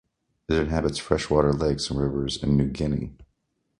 It 0.49 0.55
inhabits 0.55 0.97
freshwater 0.97 1.53
lakes 1.53 1.91
and 1.91 1.99
rivers 2.01 2.41
in 2.41 2.57
New 2.57 2.69
Guinea. 2.69 3.11